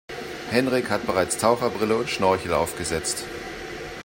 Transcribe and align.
Henrik 0.49 0.89
hat 0.89 1.05
bereits 1.05 1.37
Taucherbrille 1.37 1.95
und 1.95 2.09
Schnorchel 2.09 2.55
aufgesetzt. 2.55 3.23